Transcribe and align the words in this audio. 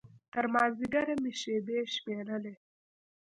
تر 0.33 0.45
مازديګره 0.53 1.15
مې 1.21 1.31
شېبې 1.41 1.79
شمېرلې. 1.93 2.53